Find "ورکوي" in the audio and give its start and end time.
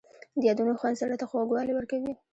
1.75-2.13